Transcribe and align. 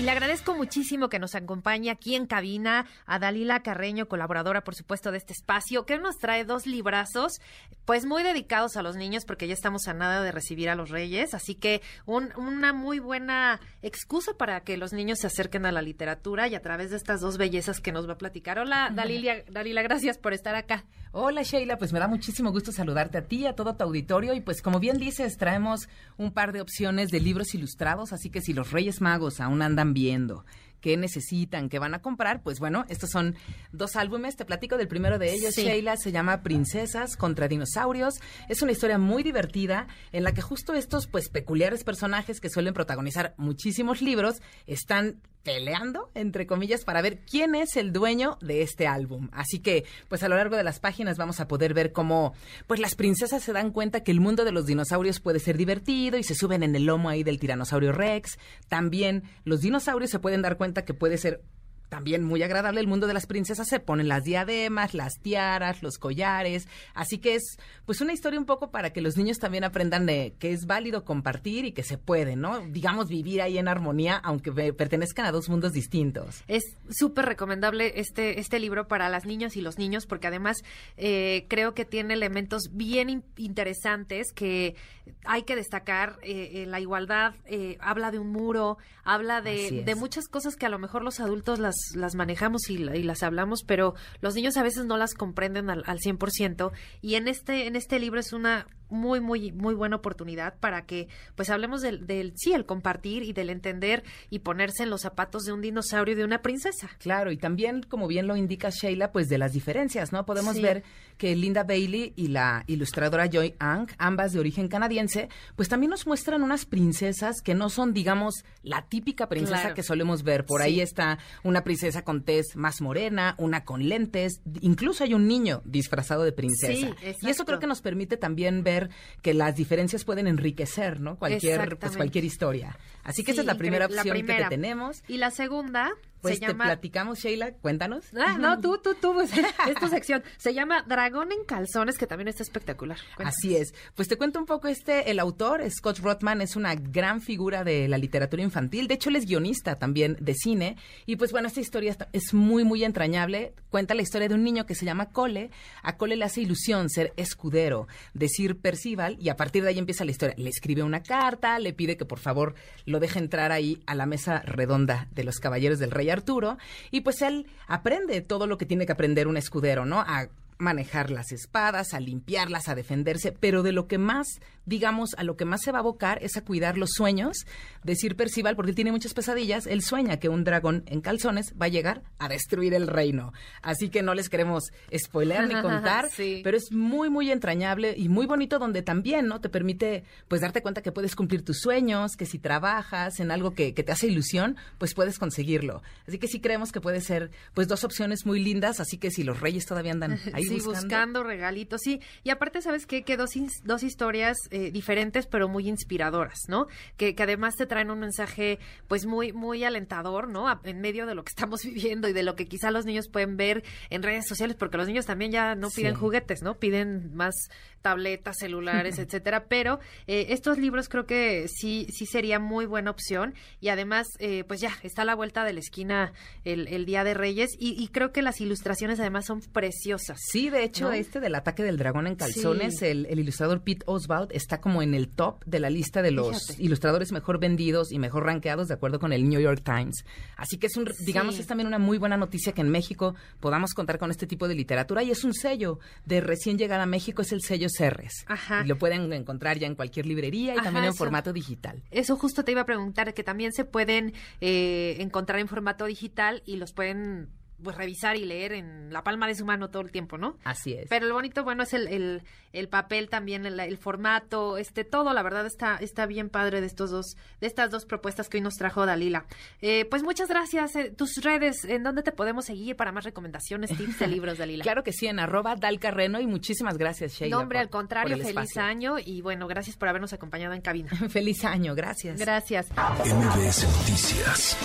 Y 0.00 0.02
le 0.02 0.12
agradezco 0.12 0.54
muchísimo 0.54 1.10
que 1.10 1.18
nos 1.18 1.34
acompañe 1.34 1.90
aquí 1.90 2.14
en 2.14 2.24
cabina 2.24 2.86
a 3.04 3.18
Dalila 3.18 3.60
Carreño, 3.60 4.08
colaboradora, 4.08 4.64
por 4.64 4.74
supuesto, 4.74 5.12
de 5.12 5.18
este 5.18 5.34
espacio, 5.34 5.84
que 5.84 5.98
nos 5.98 6.16
trae 6.16 6.46
dos 6.46 6.66
librazos, 6.66 7.38
pues 7.84 8.06
muy 8.06 8.22
dedicados 8.22 8.78
a 8.78 8.82
los 8.82 8.96
niños, 8.96 9.26
porque 9.26 9.46
ya 9.46 9.52
estamos 9.52 9.88
a 9.88 9.92
nada 9.92 10.22
de 10.22 10.32
recibir 10.32 10.70
a 10.70 10.74
los 10.74 10.88
reyes. 10.88 11.34
Así 11.34 11.54
que 11.54 11.82
una 12.06 12.72
muy 12.72 12.98
buena 12.98 13.60
excusa 13.82 14.32
para 14.38 14.62
que 14.62 14.78
los 14.78 14.94
niños 14.94 15.18
se 15.18 15.26
acerquen 15.26 15.66
a 15.66 15.70
la 15.70 15.82
literatura 15.82 16.48
y 16.48 16.54
a 16.54 16.62
través 16.62 16.88
de 16.88 16.96
estas 16.96 17.20
dos 17.20 17.36
bellezas 17.36 17.80
que 17.80 17.92
nos 17.92 18.08
va 18.08 18.14
a 18.14 18.18
platicar. 18.18 18.58
Hola, 18.58 18.88
Dalila, 18.94 19.42
Dalila, 19.50 19.82
gracias 19.82 20.16
por 20.16 20.32
estar 20.32 20.54
acá. 20.54 20.86
Hola, 21.12 21.42
Sheila, 21.42 21.76
pues 21.76 21.92
me 21.92 21.98
da 21.98 22.06
muchísimo 22.06 22.52
gusto 22.52 22.70
saludarte 22.70 23.18
a 23.18 23.26
ti, 23.26 23.44
a 23.44 23.54
todo 23.54 23.74
tu 23.74 23.82
auditorio. 23.82 24.32
Y 24.32 24.40
pues, 24.40 24.62
como 24.62 24.78
bien 24.78 24.96
dices, 24.96 25.36
traemos 25.36 25.88
un 26.16 26.32
par 26.32 26.52
de 26.52 26.60
opciones 26.60 27.10
de 27.10 27.18
libros 27.18 27.52
ilustrados, 27.52 28.12
así 28.12 28.30
que 28.30 28.40
si 28.40 28.52
los 28.52 28.70
Reyes 28.70 29.00
Magos 29.00 29.40
aún 29.40 29.60
andan 29.60 29.89
viendo, 29.94 30.44
qué 30.80 30.96
necesitan, 30.96 31.68
qué 31.68 31.78
van 31.78 31.94
a 31.94 32.02
comprar, 32.02 32.42
pues 32.42 32.58
bueno, 32.58 32.84
estos 32.88 33.10
son 33.10 33.36
dos 33.72 33.96
álbumes. 33.96 34.36
Te 34.36 34.44
platico 34.44 34.76
del 34.76 34.88
primero 34.88 35.18
de 35.18 35.32
ellos, 35.32 35.54
Sheila, 35.54 35.96
se 35.96 36.12
llama 36.12 36.42
Princesas 36.42 37.16
contra 37.16 37.48
Dinosaurios. 37.48 38.14
Es 38.48 38.62
una 38.62 38.72
historia 38.72 38.98
muy 38.98 39.22
divertida 39.22 39.86
en 40.12 40.24
la 40.24 40.32
que 40.32 40.42
justo 40.42 40.74
estos 40.74 41.06
pues 41.06 41.28
peculiares 41.28 41.84
personajes 41.84 42.40
que 42.40 42.50
suelen 42.50 42.74
protagonizar 42.74 43.34
muchísimos 43.36 44.02
libros 44.02 44.42
están 44.66 45.20
peleando, 45.42 46.10
entre 46.14 46.46
comillas, 46.46 46.84
para 46.84 47.00
ver 47.00 47.20
quién 47.20 47.54
es 47.54 47.76
el 47.76 47.92
dueño 47.92 48.36
de 48.40 48.62
este 48.62 48.86
álbum. 48.86 49.28
Así 49.32 49.60
que, 49.60 49.84
pues 50.08 50.22
a 50.22 50.28
lo 50.28 50.36
largo 50.36 50.56
de 50.56 50.64
las 50.64 50.80
páginas 50.80 51.16
vamos 51.16 51.40
a 51.40 51.48
poder 51.48 51.72
ver 51.72 51.92
cómo, 51.92 52.34
pues 52.66 52.78
las 52.78 52.94
princesas 52.94 53.42
se 53.42 53.52
dan 53.52 53.70
cuenta 53.70 54.02
que 54.02 54.10
el 54.10 54.20
mundo 54.20 54.44
de 54.44 54.52
los 54.52 54.66
dinosaurios 54.66 55.20
puede 55.20 55.38
ser 55.38 55.56
divertido 55.56 56.18
y 56.18 56.24
se 56.24 56.34
suben 56.34 56.62
en 56.62 56.76
el 56.76 56.84
lomo 56.84 57.08
ahí 57.08 57.22
del 57.22 57.38
tiranosaurio 57.38 57.92
Rex. 57.92 58.38
También 58.68 59.22
los 59.44 59.62
dinosaurios 59.62 60.10
se 60.10 60.18
pueden 60.18 60.42
dar 60.42 60.56
cuenta 60.56 60.69
que 60.84 60.94
puede 60.94 61.18
ser 61.18 61.42
también 61.90 62.24
muy 62.24 62.42
agradable 62.42 62.80
el 62.80 62.86
mundo 62.86 63.06
de 63.06 63.12
las 63.12 63.26
princesas 63.26 63.68
se 63.68 63.80
ponen 63.80 64.08
las 64.08 64.24
diademas, 64.24 64.94
las 64.94 65.20
tiaras, 65.20 65.82
los 65.82 65.98
collares, 65.98 66.68
así 66.94 67.18
que 67.18 67.34
es 67.34 67.58
pues 67.84 68.00
una 68.00 68.14
historia 68.14 68.38
un 68.38 68.46
poco 68.46 68.70
para 68.70 68.92
que 68.94 69.02
los 69.02 69.18
niños 69.18 69.38
también 69.38 69.64
aprendan 69.64 70.06
de 70.06 70.34
que 70.38 70.52
es 70.52 70.66
válido 70.66 71.04
compartir 71.04 71.64
y 71.64 71.72
que 71.72 71.82
se 71.82 71.98
puede, 71.98 72.36
¿no? 72.36 72.60
Digamos 72.60 73.08
vivir 73.08 73.42
ahí 73.42 73.58
en 73.58 73.68
armonía 73.68 74.16
aunque 74.16 74.52
pertenezcan 74.72 75.26
a 75.26 75.32
dos 75.32 75.48
mundos 75.48 75.72
distintos. 75.72 76.42
Es 76.48 76.62
súper 76.88 77.26
recomendable 77.26 77.92
este 77.96 78.40
este 78.40 78.60
libro 78.60 78.86
para 78.86 79.08
las 79.08 79.26
niñas 79.26 79.56
y 79.56 79.60
los 79.60 79.76
niños 79.76 80.06
porque 80.06 80.28
además 80.28 80.58
eh, 80.96 81.46
creo 81.48 81.74
que 81.74 81.84
tiene 81.84 82.14
elementos 82.14 82.70
bien 82.72 83.24
interesantes 83.36 84.32
que 84.32 84.76
hay 85.24 85.42
que 85.42 85.56
destacar 85.56 86.18
eh, 86.22 86.62
eh, 86.62 86.66
la 86.66 86.78
igualdad 86.78 87.34
habla 87.80 88.12
de 88.12 88.20
un 88.20 88.30
muro, 88.30 88.78
habla 89.02 89.40
de, 89.40 89.82
de 89.84 89.94
muchas 89.96 90.28
cosas 90.28 90.54
que 90.54 90.66
a 90.66 90.68
lo 90.68 90.78
mejor 90.78 91.02
los 91.02 91.18
adultos 91.18 91.58
las 91.58 91.74
las, 91.94 92.14
manejamos 92.14 92.68
y, 92.70 92.78
las 92.78 93.22
hablamos, 93.22 93.62
pero 93.64 93.94
los 94.20 94.34
niños 94.34 94.56
a 94.56 94.62
veces 94.62 94.84
no 94.86 94.96
las 94.96 95.14
comprenden 95.14 95.70
al, 95.70 95.82
al 95.86 95.98
100%. 95.98 96.72
Y 97.00 97.14
en 97.14 97.28
este, 97.28 97.66
en 97.66 97.76
este 97.76 97.98
libro 97.98 98.20
es 98.20 98.32
una 98.32 98.66
muy, 98.90 99.20
muy, 99.20 99.52
muy 99.52 99.74
buena 99.74 99.96
oportunidad 99.96 100.58
para 100.58 100.86
que, 100.86 101.08
pues, 101.36 101.50
hablemos 101.50 101.82
del, 101.82 102.06
del, 102.06 102.32
sí, 102.36 102.52
el 102.52 102.66
compartir 102.66 103.22
y 103.22 103.32
del 103.32 103.50
entender 103.50 104.04
y 104.28 104.40
ponerse 104.40 104.82
en 104.82 104.90
los 104.90 105.02
zapatos 105.02 105.44
de 105.44 105.52
un 105.52 105.60
dinosaurio 105.60 106.14
y 106.14 106.16
de 106.16 106.24
una 106.24 106.42
princesa. 106.42 106.90
Claro, 106.98 107.30
y 107.30 107.36
también, 107.36 107.82
como 107.82 108.06
bien 108.06 108.26
lo 108.26 108.36
indica 108.36 108.70
Sheila, 108.70 109.12
pues, 109.12 109.28
de 109.28 109.38
las 109.38 109.52
diferencias, 109.52 110.12
¿no? 110.12 110.26
Podemos 110.26 110.60
ver 110.60 110.82
que 111.20 111.36
Linda 111.36 111.64
Bailey 111.64 112.14
y 112.16 112.28
la 112.28 112.64
ilustradora 112.66 113.28
Joy 113.28 113.54
Ang, 113.58 113.88
ambas 113.98 114.32
de 114.32 114.40
origen 114.40 114.68
canadiense, 114.68 115.28
pues 115.54 115.68
también 115.68 115.90
nos 115.90 116.06
muestran 116.06 116.42
unas 116.42 116.64
princesas 116.64 117.42
que 117.42 117.54
no 117.54 117.68
son, 117.68 117.92
digamos, 117.92 118.42
la 118.62 118.86
típica 118.88 119.28
princesa 119.28 119.74
que 119.74 119.82
solemos 119.82 120.22
ver. 120.22 120.46
Por 120.46 120.62
ahí 120.62 120.80
está 120.80 121.18
una 121.44 121.62
princesa 121.62 122.04
con 122.04 122.22
tez 122.22 122.56
más 122.56 122.80
morena, 122.80 123.34
una 123.36 123.64
con 123.64 123.86
lentes, 123.86 124.40
incluso 124.62 125.04
hay 125.04 125.12
un 125.12 125.28
niño 125.28 125.60
disfrazado 125.66 126.22
de 126.24 126.32
princesa. 126.32 126.96
y 127.20 127.28
eso 127.28 127.44
creo 127.44 127.58
que 127.58 127.66
nos 127.66 127.82
permite 127.82 128.16
también 128.16 128.62
ver 128.62 128.79
que 129.20 129.34
las 129.34 129.56
diferencias 129.56 130.04
pueden 130.04 130.26
enriquecer, 130.26 131.00
¿no? 131.00 131.16
Cualquier, 131.16 131.76
pues 131.76 131.96
cualquier 131.96 132.24
historia. 132.24 132.78
Así 133.04 133.24
que 133.24 133.32
esa 133.32 133.42
es 133.42 133.46
la 133.46 133.56
primera 133.56 133.86
opción 133.86 134.24
que 134.24 134.46
tenemos. 134.48 135.02
Y 135.08 135.18
la 135.18 135.30
segunda 135.30 135.90
pues 136.20 136.40
te 136.40 136.54
platicamos, 136.54 137.18
Sheila, 137.18 137.52
cuéntanos. 137.52 138.04
Ah, 138.16 138.36
no, 138.38 138.60
tú, 138.60 138.78
tú, 138.78 138.94
tú, 138.94 139.14
pues, 139.14 139.30
es 139.68 139.74
tu 139.80 139.88
sección. 139.88 140.22
Se 140.38 140.54
llama 140.54 140.82
Dragón 140.82 141.32
en 141.32 141.44
calzones, 141.44 141.98
que 141.98 142.06
también 142.06 142.28
está 142.28 142.42
espectacular. 142.42 142.98
Así 143.18 143.56
es. 143.56 143.74
Pues 143.94 144.08
te 144.08 144.16
cuento 144.16 144.38
un 144.38 144.46
poco 144.46 144.68
este, 144.68 145.10
el 145.10 145.18
autor, 145.18 145.62
Scott 145.70 145.98
Rothman, 145.98 146.40
es 146.40 146.56
una 146.56 146.74
gran 146.74 147.20
figura 147.20 147.64
de 147.64 147.88
la 147.88 147.98
literatura 147.98 148.42
infantil. 148.42 148.88
De 148.88 148.94
hecho, 148.94 149.10
él 149.10 149.16
es 149.16 149.26
guionista 149.26 149.76
también 149.76 150.16
de 150.20 150.34
cine. 150.34 150.76
Y 151.06 151.16
pues 151.16 151.32
bueno, 151.32 151.48
esta 151.48 151.60
historia 151.60 151.96
es 152.12 152.34
muy, 152.34 152.64
muy 152.64 152.84
entrañable. 152.84 153.54
Cuenta 153.70 153.94
la 153.94 154.02
historia 154.02 154.28
de 154.28 154.34
un 154.34 154.44
niño 154.44 154.66
que 154.66 154.74
se 154.74 154.84
llama 154.84 155.10
Cole. 155.10 155.50
A 155.82 155.96
Cole 155.96 156.16
le 156.16 156.24
hace 156.24 156.42
ilusión 156.42 156.90
ser 156.90 157.12
escudero 157.16 157.88
decir 158.14 158.58
Percival 158.58 159.16
y 159.20 159.28
a 159.28 159.36
partir 159.36 159.62
de 159.62 159.70
ahí 159.70 159.78
empieza 159.78 160.04
la 160.04 160.10
historia. 160.10 160.34
Le 160.36 160.50
escribe 160.50 160.82
una 160.82 161.02
carta, 161.02 161.58
le 161.58 161.72
pide 161.72 161.96
que 161.96 162.04
por 162.04 162.18
favor 162.18 162.54
lo 162.84 163.00
deje 163.00 163.18
entrar 163.18 163.52
ahí 163.52 163.82
a 163.86 163.94
la 163.94 164.06
mesa 164.06 164.40
redonda 164.40 165.08
de 165.12 165.24
los 165.24 165.38
caballeros 165.38 165.78
del 165.78 165.90
rey 165.90 166.09
Arturo, 166.12 166.58
y 166.90 167.00
pues 167.00 167.22
él 167.22 167.46
aprende 167.66 168.20
todo 168.20 168.46
lo 168.46 168.58
que 168.58 168.66
tiene 168.66 168.86
que 168.86 168.92
aprender 168.92 169.28
un 169.28 169.36
escudero, 169.36 169.84
¿no? 169.84 170.00
A 170.00 170.28
manejar 170.60 171.10
las 171.10 171.32
espadas, 171.32 171.94
a 171.94 172.00
limpiarlas, 172.00 172.68
a 172.68 172.74
defenderse, 172.74 173.32
pero 173.32 173.62
de 173.62 173.72
lo 173.72 173.86
que 173.86 173.98
más, 173.98 174.26
digamos, 174.66 175.14
a 175.16 175.24
lo 175.24 175.36
que 175.36 175.44
más 175.44 175.62
se 175.62 175.72
va 175.72 175.78
a 175.78 175.80
abocar 175.80 176.22
es 176.22 176.36
a 176.36 176.44
cuidar 176.44 176.76
los 176.76 176.90
sueños. 176.92 177.46
Decir 177.82 178.14
Percival, 178.14 178.56
porque 178.56 178.70
él 178.70 178.76
tiene 178.76 178.92
muchas 178.92 179.14
pesadillas, 179.14 179.66
él 179.66 179.82
sueña 179.82 180.18
que 180.18 180.28
un 180.28 180.44
dragón 180.44 180.84
en 180.86 181.00
calzones 181.00 181.54
va 181.60 181.66
a 181.66 181.70
llegar 181.70 182.02
a 182.18 182.28
destruir 182.28 182.74
el 182.74 182.86
reino. 182.86 183.32
Así 183.62 183.88
que 183.88 184.02
no 184.02 184.14
les 184.14 184.28
queremos 184.28 184.64
spoiler 184.96 185.48
ni 185.48 185.54
contar, 185.62 186.08
pero 186.44 186.56
es 186.56 186.70
muy, 186.70 187.08
muy 187.08 187.30
entrañable 187.30 187.94
y 187.96 188.08
muy 188.08 188.26
bonito 188.26 188.58
donde 188.58 188.82
también, 188.82 189.26
¿no? 189.26 189.40
Te 189.40 189.48
permite, 189.48 190.04
pues, 190.28 190.42
darte 190.42 190.62
cuenta 190.62 190.82
que 190.82 190.92
puedes 190.92 191.16
cumplir 191.16 191.42
tus 191.42 191.60
sueños, 191.60 192.16
que 192.16 192.26
si 192.26 192.38
trabajas 192.38 193.18
en 193.20 193.30
algo 193.30 193.52
que, 193.54 193.72
que 193.72 193.82
te 193.82 193.92
hace 193.92 194.08
ilusión, 194.08 194.56
pues 194.78 194.94
puedes 194.94 195.18
conseguirlo. 195.18 195.82
Así 196.06 196.18
que 196.18 196.28
sí 196.28 196.40
creemos 196.40 196.70
que 196.70 196.80
puede 196.80 197.00
ser, 197.00 197.30
pues, 197.54 197.66
dos 197.66 197.82
opciones 197.84 198.26
muy 198.26 198.40
lindas, 198.42 198.78
así 198.80 198.98
que 198.98 199.10
si 199.10 199.24
los 199.24 199.40
reyes 199.40 199.64
todavía 199.64 199.92
andan 199.92 200.20
ahí 200.34 200.49
sí, 200.58 200.64
buscando. 200.64 201.22
regalitos, 201.22 201.80
sí. 201.82 202.00
Y 202.24 202.30
aparte, 202.30 202.62
¿sabes 202.62 202.86
qué? 202.86 203.02
Que 203.02 203.16
dos, 203.16 203.30
dos 203.64 203.82
historias 203.82 204.36
eh, 204.50 204.70
diferentes, 204.70 205.26
pero 205.26 205.48
muy 205.48 205.68
inspiradoras, 205.68 206.40
¿no? 206.48 206.66
Que, 206.96 207.14
que, 207.14 207.22
además 207.22 207.54
te 207.56 207.66
traen 207.66 207.90
un 207.90 208.00
mensaje, 208.00 208.58
pues, 208.88 209.06
muy, 209.06 209.32
muy 209.32 209.64
alentador, 209.64 210.28
¿no? 210.28 210.48
en 210.64 210.80
medio 210.80 211.06
de 211.06 211.14
lo 211.14 211.24
que 211.24 211.30
estamos 211.30 211.62
viviendo 211.64 212.08
y 212.08 212.12
de 212.12 212.22
lo 212.22 212.36
que 212.36 212.46
quizá 212.46 212.70
los 212.70 212.84
niños 212.84 213.08
pueden 213.08 213.36
ver 213.36 213.62
en 213.90 214.02
redes 214.02 214.26
sociales, 214.26 214.56
porque 214.56 214.76
los 214.76 214.86
niños 214.86 215.06
también 215.06 215.32
ya 215.32 215.54
no 215.54 215.68
piden 215.70 215.94
juguetes, 215.94 216.42
¿no? 216.42 216.58
Piden 216.58 217.14
más 217.14 217.34
tabletas, 217.82 218.36
celulares, 218.38 218.98
etcétera. 218.98 219.46
Pero 219.48 219.80
eh, 220.06 220.26
estos 220.30 220.58
libros 220.58 220.88
creo 220.88 221.06
que 221.06 221.46
sí, 221.48 221.86
sí 221.90 222.06
sería 222.06 222.38
muy 222.38 222.66
buena 222.66 222.90
opción. 222.90 223.34
Y 223.60 223.68
además, 223.68 224.06
eh, 224.18 224.44
pues 224.44 224.60
ya, 224.60 224.72
está 224.82 225.02
a 225.02 225.04
la 225.04 225.14
vuelta 225.14 225.44
de 225.44 225.52
la 225.52 225.60
esquina 225.60 226.12
el, 226.44 226.68
el 226.68 226.86
Día 226.86 227.04
de 227.04 227.14
Reyes. 227.14 227.50
Y, 227.58 227.82
y 227.82 227.88
creo 227.88 228.12
que 228.12 228.22
las 228.22 228.40
ilustraciones 228.40 229.00
además 229.00 229.26
son 229.26 229.40
preciosas. 229.40 230.18
Sí, 230.20 230.39
de 230.48 230.64
hecho, 230.64 230.90
este 230.92 231.20
del 231.20 231.34
ataque 231.34 231.62
del 231.62 231.76
dragón 231.76 232.06
en 232.06 232.16
calzones, 232.16 232.82
el, 232.82 233.06
ilustrador 233.10 233.62
Pete 233.62 233.84
Oswald 233.86 234.30
está 234.32 234.60
como 234.60 234.82
en 234.82 234.94
el 234.94 235.08
top 235.08 235.44
de 235.44 235.60
la 235.60 235.70
lista 235.70 236.02
de 236.02 236.10
los 236.10 236.58
ilustradores 236.58 237.12
mejor 237.12 237.38
vendidos 237.38 237.92
y 237.92 237.98
mejor 237.98 238.24
rankeados 238.24 238.68
de 238.68 238.74
acuerdo 238.74 238.98
con 238.98 239.12
el 239.12 239.28
New 239.28 239.40
York 239.40 239.62
Times. 239.64 240.04
Así 240.36 240.56
que 240.58 240.68
es 240.68 240.76
un, 240.76 240.88
digamos, 241.04 241.38
es 241.38 241.46
también 241.46 241.66
una 241.66 241.78
muy 241.78 241.98
buena 241.98 242.16
noticia 242.16 242.52
que 242.52 242.60
en 242.60 242.70
México 242.70 243.14
podamos 243.40 243.74
contar 243.74 243.98
con 243.98 244.10
este 244.10 244.26
tipo 244.26 244.48
de 244.48 244.54
literatura 244.54 245.02
y 245.02 245.10
es 245.10 245.24
un 245.24 245.34
sello 245.34 245.78
de 246.06 246.20
recién 246.20 246.58
llegada 246.58 246.84
a 246.84 246.86
México, 246.86 247.22
es 247.22 247.32
el 247.32 247.42
sello 247.42 247.68
Cerres. 247.68 248.24
Ajá. 248.26 248.62
Y 248.64 248.68
lo 248.68 248.78
pueden 248.78 249.12
encontrar 249.12 249.58
ya 249.58 249.66
en 249.66 249.74
cualquier 249.74 250.06
librería 250.06 250.54
y 250.54 250.58
también 250.62 250.86
en 250.86 250.94
formato 250.94 251.32
digital. 251.32 251.82
Eso 251.90 252.16
justo 252.16 252.44
te 252.44 252.52
iba 252.52 252.62
a 252.62 252.66
preguntar, 252.66 253.12
que 253.14 253.24
también 253.24 253.52
se 253.52 253.64
pueden 253.64 254.14
eh, 254.40 254.96
encontrar 255.00 255.40
en 255.40 255.48
formato 255.48 255.86
digital 255.86 256.42
y 256.46 256.56
los 256.56 256.72
pueden 256.72 257.28
pues 257.62 257.76
revisar 257.76 258.16
y 258.16 258.24
leer 258.24 258.52
en 258.52 258.92
la 258.92 259.02
palma 259.02 259.26
de 259.26 259.34
su 259.34 259.44
mano 259.44 259.70
todo 259.70 259.82
el 259.82 259.90
tiempo, 259.90 260.18
¿no? 260.18 260.36
Así 260.44 260.74
es. 260.74 260.88
Pero 260.88 261.06
lo 261.06 261.14
bonito, 261.14 261.44
bueno, 261.44 261.62
es 261.62 261.72
el, 261.74 262.22
el, 262.52 262.68
papel 262.68 263.08
también, 263.08 263.46
el, 263.46 263.78
formato, 263.78 264.58
este, 264.58 264.84
todo, 264.84 265.12
la 265.12 265.22
verdad 265.22 265.46
está, 265.46 265.76
está 265.76 266.06
bien 266.06 266.28
padre 266.28 266.60
de 266.60 266.66
estos 266.66 266.90
dos, 266.90 267.16
de 267.40 267.46
estas 267.46 267.70
dos 267.70 267.84
propuestas 267.84 268.28
que 268.28 268.38
hoy 268.38 268.42
nos 268.42 268.54
trajo 268.54 268.86
Dalila. 268.86 269.26
Eh, 269.60 269.86
pues 269.86 270.02
muchas 270.02 270.28
gracias. 270.28 270.76
Eh, 270.76 270.90
tus 270.90 271.16
redes, 271.22 271.64
¿en 271.64 271.82
dónde 271.82 272.02
te 272.02 272.12
podemos 272.12 272.44
seguir 272.44 272.76
para 272.76 272.92
más 272.92 273.04
recomendaciones, 273.04 273.76
tips 273.76 273.98
de 273.98 274.06
libros, 274.08 274.38
Dalila? 274.38 274.62
claro 274.62 274.82
que 274.82 274.92
sí, 274.92 275.06
en 275.06 275.18
arroba 275.18 275.56
dalcarreno 275.56 276.20
y 276.20 276.26
muchísimas 276.26 276.78
gracias, 276.78 277.12
Sheila. 277.12 277.36
No, 277.36 277.42
hombre, 277.42 277.58
al 277.58 277.70
contrario, 277.70 278.16
feliz 278.18 278.56
año 278.56 278.96
y 278.98 279.20
bueno, 279.22 279.46
gracias 279.46 279.76
por 279.76 279.88
habernos 279.88 280.12
acompañado 280.12 280.54
en 280.54 280.60
cabina. 280.60 280.90
feliz 281.08 281.44
año, 281.44 281.74
gracias. 281.74 282.18
Gracias. 282.18 282.70
MBS 282.70 283.64
Noticias 283.64 284.56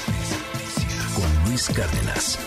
con 1.15 1.50
Luis 1.50 1.69
Cárdenas. 1.69 2.38